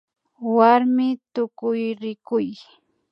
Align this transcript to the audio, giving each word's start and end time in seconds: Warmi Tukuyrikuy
Warmi 0.55 1.07
Tukuyrikuy 1.33 2.47